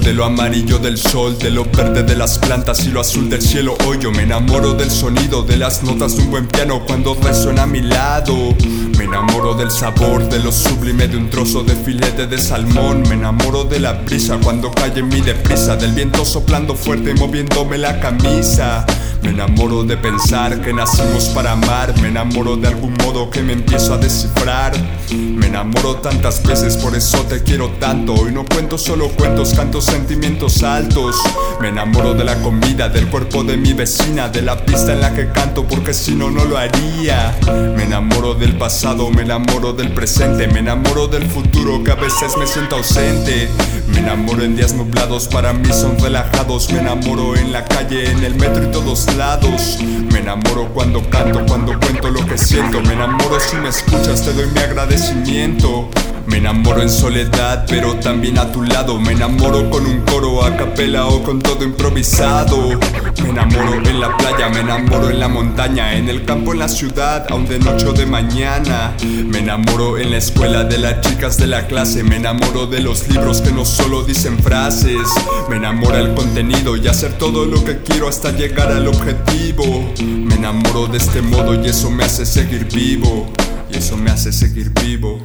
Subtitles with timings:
[0.00, 3.42] de lo amarillo del sol, de lo verde de las plantas y lo azul del
[3.42, 3.76] cielo.
[3.86, 7.66] Hoy me enamoro del sonido, de las notas de un buen piano cuando resuena a
[7.66, 8.54] mi lado.
[8.96, 13.02] Me enamoro del sabor, de lo sublime de un trozo de filete de salmón.
[13.08, 17.14] Me enamoro de la brisa cuando cae en mi deprisa, del viento soplando fuerte y
[17.14, 18.86] moviéndome la camisa.
[19.22, 21.92] Me enamoro de pensar que nacimos para amar.
[22.00, 24.72] Me enamoro de algún modo que me empiezo a descifrar.
[25.12, 28.14] Me enamoro tantas veces, por eso te quiero tanto.
[28.14, 31.14] Hoy no cuento solo cuentos, canto sentimientos altos.
[31.60, 35.12] Me enamoro de la comida, del cuerpo de mi vecina, de la pista en la
[35.12, 37.36] que canto, porque si no, no lo haría.
[37.76, 42.34] Me enamoro del pasado, me enamoro del presente, me enamoro del futuro que a veces
[42.38, 43.50] me siento ausente.
[43.88, 46.72] Me enamoro en días nublados, para mí son relajados.
[46.72, 49.78] Me enamoro en la calle, en el metro y todos lados.
[50.10, 52.80] Me enamoro cuando canto, cuando cuento lo que siento.
[52.82, 55.88] Me enamoro si me escuchas, te doy mi agradecimiento.
[56.26, 58.98] Me enamoro en soledad, pero también a tu lado.
[58.98, 62.78] Me enamoro con un coro a capela o con todo improvisado.
[63.22, 66.68] Me enamoro en la playa, me enamoro en la montaña, en el campo, en la
[66.68, 68.94] ciudad, aún de noche o de mañana.
[69.02, 72.04] Me enamoro en la escuela de las chicas de la clase.
[72.04, 75.08] Me enamoro de los libros que no solo dicen frases.
[75.48, 79.92] Me enamora el contenido y hacer todo lo que quiero hasta llegar al objetivo.
[80.02, 83.32] Me enamoro de este modo y eso me hace seguir vivo.
[83.70, 85.20] Y eso me hace seguir vivo.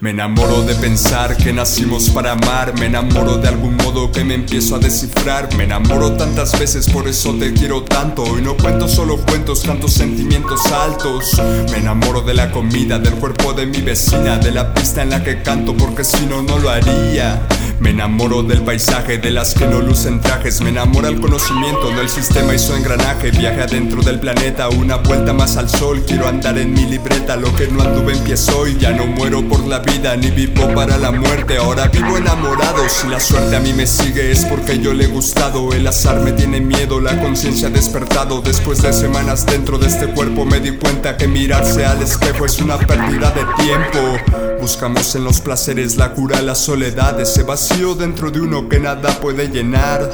[0.00, 4.34] Me enamoro de pensar que nacimos para amar, me enamoro de algún modo que me
[4.34, 8.86] empiezo a descifrar, me enamoro tantas veces, por eso te quiero tanto, y no cuento
[8.86, 11.40] solo cuentos, canto sentimientos altos,
[11.72, 15.24] me enamoro de la comida, del cuerpo de mi vecina, de la pista en la
[15.24, 17.40] que canto, porque si no, no lo haría.
[17.80, 20.60] Me enamoro del paisaje, de las que no lucen trajes.
[20.60, 23.30] Me enamora el conocimiento, no sistema y su engranaje.
[23.30, 26.02] Viaje adentro del planeta, una vuelta más al sol.
[26.04, 28.76] Quiero andar en mi libreta, lo que no anduve empiezo hoy.
[28.80, 31.58] Ya no muero por la vida, ni vivo para la muerte.
[31.58, 32.88] Ahora vivo enamorado.
[32.88, 35.72] Si la suerte a mí me sigue es porque yo le he gustado.
[35.72, 38.40] El azar me tiene miedo, la conciencia despertado.
[38.40, 42.58] Después de semanas dentro de este cuerpo me di cuenta que mirarse al espejo es
[42.58, 44.58] una pérdida de tiempo.
[44.60, 49.10] Buscamos en los placeres la cura, la soledad, ese vacío dentro de uno que nada
[49.20, 50.10] puede llenar.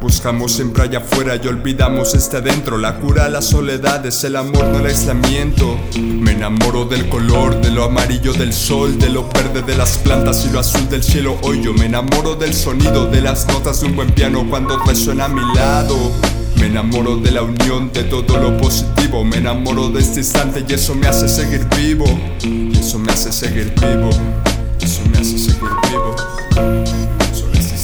[0.00, 2.76] Buscamos siempre allá afuera y olvidamos este adentro.
[2.76, 5.78] La cura, la soledad es el amor, no el aislamiento.
[5.96, 10.44] Me enamoro del color, de lo amarillo del sol, de lo verde de las plantas
[10.44, 11.38] y lo azul del cielo.
[11.42, 15.28] Hoy me enamoro del sonido de las notas de un buen piano cuando resuena a
[15.28, 15.96] mi lado.
[16.56, 19.24] Me enamoro de la unión, de todo lo positivo.
[19.24, 22.06] Me enamoro de este instante y eso me hace seguir vivo.
[22.42, 24.10] Y eso me hace seguir vivo.
[24.80, 26.37] Eso me hace seguir vivo.
[27.32, 27.76] Solo este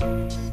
[0.00, 0.49] you